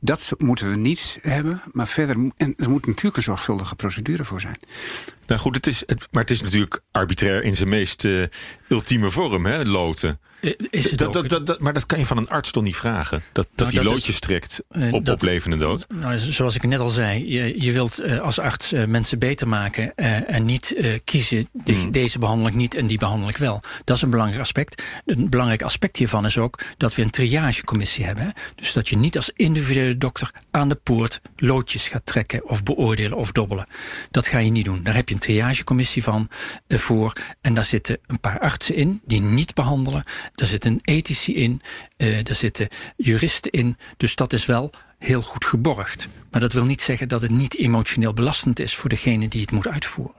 [0.00, 2.16] Dat moeten we niet hebben, maar verder.
[2.36, 4.58] En er moet natuurlijk een zorgvuldige procedure voor zijn.
[5.26, 8.26] Nou goed, het is, maar het is natuurlijk arbitrair in zijn meest uh,
[8.68, 10.20] ultieme vorm, hè, loten.
[10.70, 11.28] Is het dat, ook.
[11.28, 13.22] dat, dat, maar dat kan je van een arts toch niet vragen?
[13.32, 15.86] Dat, dat Nou, die dat loodjes trekt eh, op, op levende dood?
[15.94, 19.48] Nou, zoals ik net al zei, je, je wilt eh, als arts eh, mensen beter
[19.48, 21.90] maken eh, en niet eh, kiezen de- Hmm.
[21.90, 23.60] deze behandel ik niet en die behandel ik wel.
[23.84, 24.82] Dat is een belangrijk aspect.
[25.04, 28.24] Een belangrijk aspect hiervan is ook dat we een triagecommissie hebben.
[28.24, 28.30] Hè?
[28.54, 33.16] Dus dat je niet als individuele dokter aan de poort loodjes gaat trekken of beoordelen
[33.18, 33.66] of dobbelen.
[34.10, 34.82] Dat ga je niet doen.
[34.82, 36.28] Daar heb je een triagecommissie van
[36.66, 37.12] eh, voor.
[37.40, 40.04] En daar zitten een paar artsen in die niet behandelen.
[40.38, 41.60] Daar zit een ethici in.
[41.96, 43.76] eh daar zitten juristen in.
[43.96, 46.08] Dus dat is wel heel goed geborgd.
[46.30, 49.50] Maar dat wil niet zeggen dat het niet emotioneel belastend is voor degene die het
[49.50, 50.14] moet uitvoeren.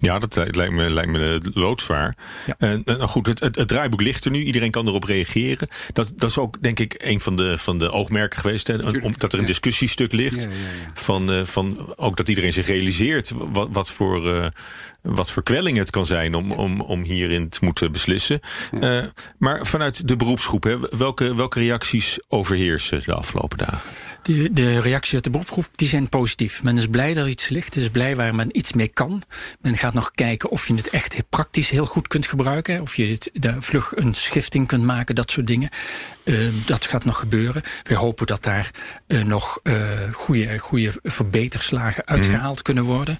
[0.00, 2.16] Ja, dat li- lijkt me, lijkt me eh, loodzwaar.
[2.46, 2.54] Ja.
[2.58, 4.42] En, nou goed, het, het, het draaiboek ligt er nu.
[4.42, 5.68] Iedereen kan erop reageren.
[5.92, 8.66] Dat, dat is ook, denk ik, een van de, van de oogmerken geweest.
[8.66, 10.42] Hè, omdat er een discussiestuk ligt.
[10.42, 10.90] Ja, ja, ja.
[10.94, 14.46] Van, eh, van ook dat iedereen zich realiseert wat, wat, voor, eh,
[15.02, 18.40] wat voor kwelling het kan zijn om, om, om hierin te moeten beslissen.
[18.80, 19.04] Eh,
[19.38, 23.80] maar vanuit de beroepsgroep, hè, welke, welke reacties overheersen de afgelopen dagen?
[24.22, 26.62] De, de reacties uit de beroepsgroep die zijn positief.
[26.62, 27.76] Men is blij dat er iets ligt.
[27.76, 29.22] Is blij waar men iets mee kan.
[29.60, 32.80] Men gaat nog kijken of je het echt praktisch heel goed kunt gebruiken.
[32.80, 35.68] Of je het, daar vlug een schifting kunt maken, dat soort dingen.
[36.28, 36.34] Eh,
[36.66, 37.62] dat gaat nog gebeuren.
[37.82, 38.70] We hopen dat daar
[39.06, 39.74] eh, nog eh
[40.12, 43.18] goede, goede verbeterslagen uitgehaald kunnen worden.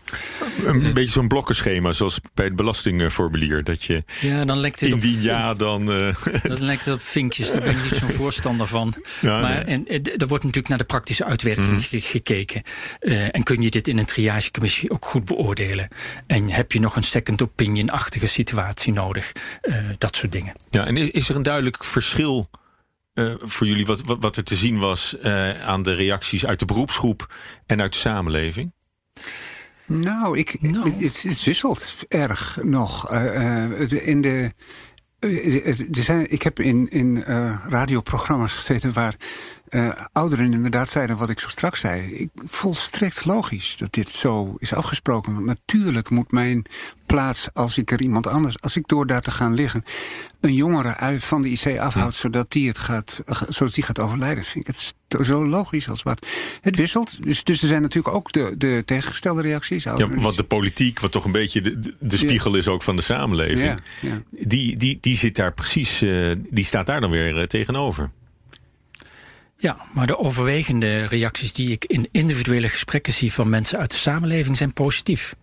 [0.65, 3.65] Een beetje zo'n blokkenschema zoals bij het belastingformulier.
[3.65, 5.93] Dat je Ja, dan lijkt het op indien ja, dan...
[5.93, 8.95] eh, Dat lijkt op vinkjes, daar ben ik niet zo'n voorstander van.
[9.21, 9.85] Ja, maar nee.
[9.87, 12.63] En, er wordt natuurlijk naar de praktische uitwerking ge- gekeken.
[13.31, 15.89] En kun je dit in een triagecommissie ook goed beoordelen?
[16.27, 19.33] En heb je nog een second opinion-achtige situatie nodig?
[19.99, 20.53] Dat soort dingen.
[20.71, 22.51] Ja, en is er een duidelijk verschil
[23.19, 26.59] eh, voor jullie wat, wat, wat er te zien was eh, aan de reacties uit
[26.59, 27.35] de beroepsgroep
[27.67, 28.73] en uit de samenleving?
[29.87, 30.93] Nou, ik, Nou.
[31.03, 33.11] Het, het wisselt erg nog.
[33.11, 34.53] Eh, eh, in de,
[35.19, 39.15] eh, er zijn, ik heb in, in eh, radioprogramma's gezeten waar
[39.69, 42.13] eh, ouderen inderdaad zeiden wat ik zo straks zei.
[42.13, 45.33] Ik, volstrekt logisch dat dit zo is afgesproken.
[45.35, 46.65] Want natuurlijk moet mijn
[47.07, 49.85] plaats, als ik er iemand anders, als ik door daar te gaan liggen,
[50.41, 54.45] een jongere uit van de IC afhoudt, zodat die het gaat, zodat die gaat overlijden.
[54.45, 54.95] Vind ik het
[55.27, 56.27] zo logisch als wat.
[56.61, 57.23] Het wisselt.
[57.23, 59.83] Dus, dus er zijn natuurlijk ook de, de tegengestelde reacties.
[59.83, 62.97] Ja, wat de politiek, wat toch een beetje de, de- de spiegel is ook van
[62.97, 64.23] de samenleving, Ja, ja.
[64.31, 68.11] Die, die, die zit daar precies, eh, die staat daar dan weer eh, tegenover.
[69.61, 73.97] Ja, maar de overwegende reacties die ik in individuele gesprekken zie van mensen uit de
[73.97, 75.35] samenleving zijn positief.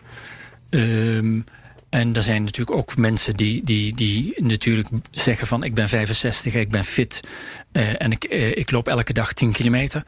[0.69, 1.41] Ehm,
[1.89, 6.53] en er zijn natuurlijk ook mensen die, die, die natuurlijk zeggen van ik ben 65,
[6.53, 7.19] ik ben fit
[7.71, 10.03] eh, en ik, eh, ik loop elke dag 10 kilometer.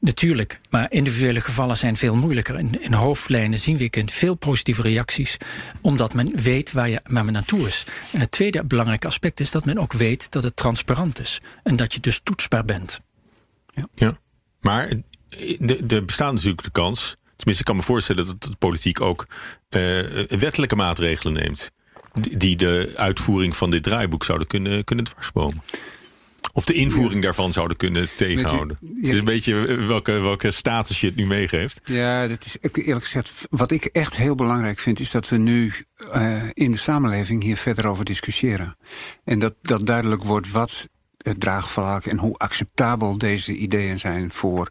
[0.00, 2.58] Natuurlijk, maar individuele gevallen zijn veel moeilijker.
[2.58, 5.36] In, in hoofdlijnen zien we veel positieve reacties,
[5.80, 7.86] omdat men weet waar, je, waar men naartoe is.
[8.12, 11.76] En het tweede belangrijke aspect is dat men ook weet dat het transparant is en
[11.76, 13.00] dat je dus toetsbaar bent.
[13.94, 14.16] Ja.
[14.60, 14.92] Maar
[15.28, 19.26] eh, er bestaat natuurlijk de kans, tenminste ik kan me voorstellen dat de politiek ook
[19.68, 19.80] eh,
[20.28, 21.70] wettelijke maatregelen neemt.
[22.30, 25.62] die- de uitvoering van dit draaiboek zouden kunnen, kunnen dwarsbomen.
[26.52, 28.78] Of de invoering daarvan zouden kunnen tegenhouden.
[28.80, 28.88] ja.
[29.00, 31.80] Het is een beetje eh, welke, welke status je het nu meegeeft.
[31.84, 33.46] Ja, dat is eerlijk gezegd.
[33.50, 35.72] Wat ik echt heel belangrijk vind, is dat we nu
[36.12, 38.76] eh, in de samenleving hier verder over discussiëren.
[39.24, 40.88] En dat, dat duidelijk wordt wat
[41.26, 44.70] het draagvlak en hoe acceptabel deze ideeën zijn voor,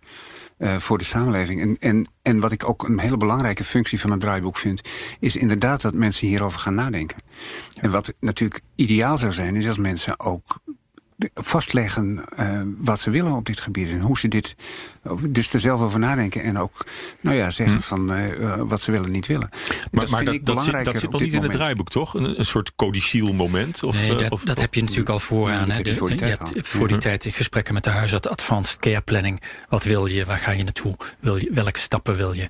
[0.57, 1.61] eh, voor de samenleving.
[1.61, 4.81] En, en, en wat ik ook een hele belangrijke functie van het draaiboek vind,
[5.19, 7.17] is inderdaad dat mensen hierover gaan nadenken.
[7.79, 10.59] En wat natuurlijk ideaal zou zijn, is als mensen ook
[11.33, 13.91] vastleggen eh, wat ze willen op dit gebied.
[13.91, 14.55] En hoe ze dit.
[15.29, 16.43] Dus er zelf over nadenken.
[16.43, 16.85] En ook
[17.21, 19.49] nou ja, zeggen van eh, eh, wat ze willen en niet willen.
[19.51, 19.57] Hm.
[19.91, 21.89] Maar, maar vind dat, ik dat, zit, dat zit op nog niet in het draaiboek,
[21.89, 22.13] toch?
[22.13, 23.83] Een, een soort codiciel moment?
[23.83, 25.67] Of, Nee, dat, of- dat heb je natuurlijk al vooraan.
[25.67, 26.61] Ja, dat je voor die je tijd hebt al.
[26.63, 29.41] voor die tijd gesprekken met de huisarts, advanced care planning.
[29.69, 30.25] Wat wil je?
[30.25, 30.95] Waar ga je naartoe?
[31.19, 32.47] Wil je welke stappen wil je?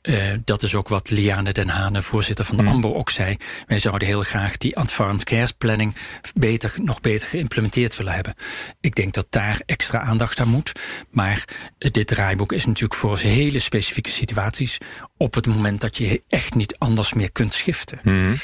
[0.00, 3.36] Eh, dat is ook wat Liane Den Hane, voorzitter van de AMBO, ook zei.
[3.66, 5.94] Wij zouden heel graag die advanced care planning
[6.34, 8.34] beter, nog beter geïmplementeerd willen hebben.
[8.80, 10.72] Ik denk dat daar extra aandacht aan moet.
[11.10, 11.44] Maar
[11.78, 14.78] eh, dit draaiboek is natuurlijk voor hele specifieke situaties.
[15.16, 17.98] Op het moment dat je echt niet anders meer kunt schiften.
[18.02, 18.34] Mhm.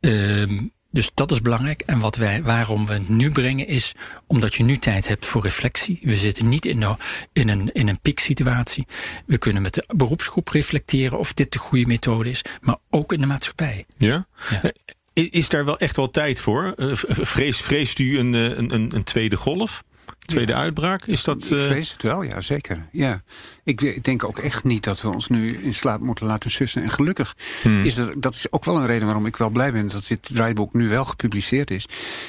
[0.00, 0.60] Ehm,
[0.94, 1.80] dus dat is belangrijk.
[1.86, 3.92] En wat wij, waarom we het nu brengen is
[4.26, 5.98] omdat je nu tijd hebt voor reflectie.
[6.02, 6.94] We zitten niet in, de,
[7.32, 8.86] in, een, in een pieksituatie.
[9.26, 12.42] We kunnen met de beroepsgroep reflecteren of dit de goede methode is.
[12.60, 13.86] Maar ook in de maatschappij.
[13.96, 14.26] Ja?
[14.50, 14.72] Ja.
[15.14, 16.72] Is, daar wel echt wel tijd voor?
[16.76, 17.62] Eh, v- Vreest,
[17.98, 19.84] u eh, een, een, een tweede golf?
[20.26, 21.44] Tweede uitbraak, is dat...
[21.44, 22.88] Ik eh, vrees het wel, ja, zeker.
[22.92, 23.22] Ja.
[23.64, 26.82] Ik, denk ook echt niet dat we ons nu in slaap moeten laten sussen.
[26.82, 27.84] En gelukkig hmm.
[27.84, 29.88] is dat, dat is ook wel een reden waarom ik wel blij ben...
[29.88, 31.86] dat dit draaiboek nu wel gepubliceerd is.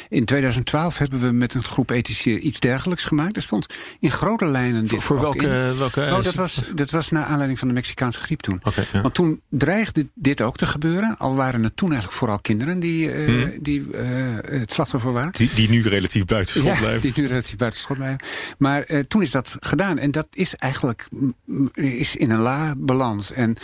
[0.09, 3.35] In 2012 hebben we met een groep ethici iets dergelijks gemaakt.
[3.35, 3.65] Er stond
[3.99, 6.01] in grote lijnen dit Voor, welke, welke...
[6.01, 8.61] Oh, dat was, dat was naar aanleiding van de Mexicaanse griep toen.
[9.01, 11.17] Want toen dreigde dit ook te gebeuren.
[11.17, 13.97] Al waren het toen eigenlijk vooral kinderen die, uh, die uh,
[14.41, 15.31] het slachtoffer waren.
[15.31, 17.01] Die, die nu relatief buitenschot ja, blijven.
[17.01, 17.84] die nu relatief buitenschot
[18.57, 19.97] maar uh, toen is dat gedaan.
[19.97, 21.07] En dat is eigenlijk
[21.73, 23.31] is in een la balans.
[23.31, 23.55] En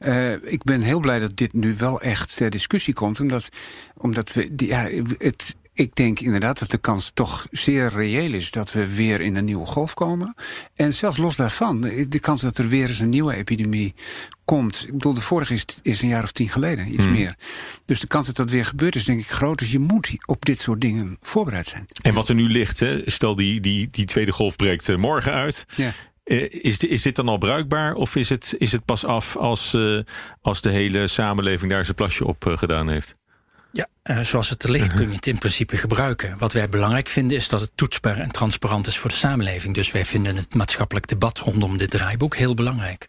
[0.00, 3.20] uh, ik ben heel blij dat dit nu wel echt ter discussie komt.
[3.20, 3.48] Omdat,
[3.96, 4.88] omdat we, ja,
[5.72, 9.44] ik denk inderdaad dat de kans toch zeer reëel is dat we weer in een
[9.44, 10.34] nieuwe golf komen.
[10.74, 13.94] En zelfs los daarvan, de kans dat er weer eens een nieuwe epidemie
[14.50, 14.84] komt.
[14.86, 17.12] Ik bedoel, de vorige is, is een jaar of tien geleden, iets hmm.
[17.12, 17.34] meer.
[17.84, 19.58] Dus de kans dat dat weer gebeurt is denk ik groot.
[19.58, 21.84] Dus je moet op dit soort dingen voorbereid zijn.
[22.02, 25.32] En wat er nu ligt, hè, stel die, die, die tweede golf breekt eh, morgen
[25.32, 25.66] uit.
[25.76, 25.92] Ja.
[26.24, 29.74] Uh, is, is dit dan al bruikbaar of is het, is het pas af als,
[29.74, 30.00] uh,
[30.40, 33.14] als de hele samenleving daar zijn plasje op uh, gedaan heeft?
[33.72, 36.38] Ja, uh, zoals het er ligt kun je het in principe gebruiken.
[36.38, 39.74] Wat wij belangrijk vinden is dat het toetsbaar en transparant is voor de samenleving.
[39.74, 43.06] Dus wij vinden het maatschappelijk debat rondom dit draaiboek heel belangrijk.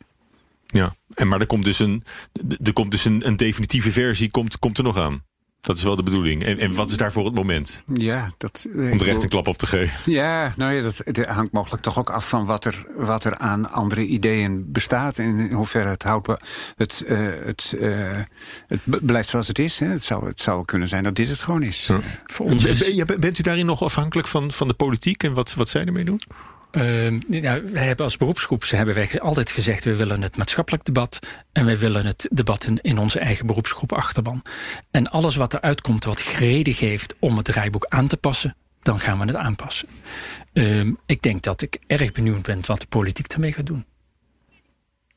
[0.71, 2.03] Ja, en maar er komt dus een,
[2.63, 5.23] er komt dus een, een definitieve versie komt, komt er nog aan.
[5.61, 6.43] Dat is wel de bedoeling.
[6.43, 7.83] En, en wat is daarvoor het moment?
[7.93, 8.67] Ja, dat.
[8.73, 10.11] Om de recht een klap op te geven.
[10.13, 13.71] Ja, nou ja, dat, hangt mogelijk toch ook af van wat er, wat er aan
[13.71, 15.17] andere ideeën bestaat.
[15.17, 16.37] En in hoeverre het houden.
[16.75, 18.19] Het, uh, het, uh,
[18.67, 19.79] het blijft zoals het is.
[19.79, 19.87] Hè.
[19.87, 21.85] Het, zou, het zou kunnen zijn dat dit het gewoon is.
[21.85, 21.99] Ja.
[22.25, 22.83] Voor ons.
[23.19, 26.21] Bent u daarin nog afhankelijk van, van de politiek en wat, wat zij ermee doen?
[26.71, 29.83] Uh, nou, wij hebben als beroepsgroep hebben wij altijd gezegd...
[29.83, 31.19] we willen het maatschappelijk debat
[31.51, 34.41] en we willen het debat in, in onze eigen beroepsgroep achterban.
[34.91, 38.55] En alles wat eruit komt wat gereden geeft om het rijboek aan te passen...
[38.81, 39.87] dan gaan we het aanpassen.
[40.53, 43.85] Uh, ik denk dat ik erg benieuwd ben wat de politiek daarmee gaat doen.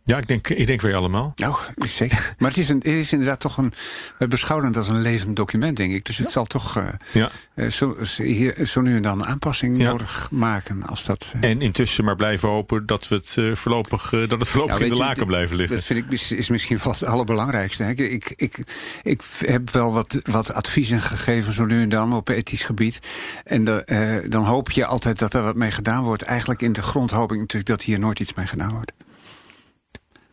[0.07, 1.33] Ja, ik denk, ik denk weer allemaal.
[1.37, 2.35] Nou, zeker.
[2.39, 3.73] Maar het is, een, het is inderdaad toch een.
[4.19, 6.05] We beschouwen het als een levend document, denk ik.
[6.05, 7.31] Dus het zal toch uh, ja.
[7.55, 9.91] uh, zo, hier, zo nu en dan aanpassing ja.
[9.91, 10.83] nodig maken.
[10.87, 11.51] Als dat, uh...
[11.51, 14.99] En intussen maar blijven hopen dat, we het, voorlopig, dat het voorlopig nou, in de
[14.99, 15.77] laken blijven liggen.
[15.77, 17.85] Dat vind ik is, is misschien wel het allerbelangrijkste.
[17.85, 18.59] Ik, ik, ik,
[19.03, 22.99] ik heb wel wat, wat adviezen gegeven, zo nu en dan, op ethisch gebied.
[23.45, 26.23] En de, dan hoop je altijd dat er wat mee gedaan wordt.
[26.23, 28.93] Eigenlijk in de grond hoop ik natuurlijk dat hier nooit iets mee gedaan wordt.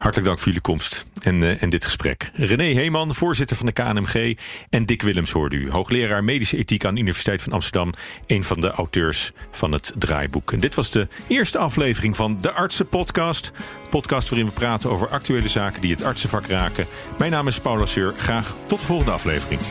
[0.02, 2.32] Hartelijk dank voor jullie komst en, uh, en dit gesprek.
[2.34, 4.38] René Heeman, voorzitter van de KNMG.
[4.70, 7.94] En Dick Willems hoorde u, hoogleraar medische ethiek aan de Universiteit van Amsterdam.
[8.28, 10.52] Een van de auteurs van het draaiboek.
[10.52, 13.52] En dit was de eerste aflevering van de Artsen-podcast.
[13.90, 16.88] Podcast waarin we praten over actuele zaken die het artsenvak raken.
[17.18, 18.14] Mijn naam is Paula Seur.
[18.18, 19.62] Graag tot de volgende aflevering.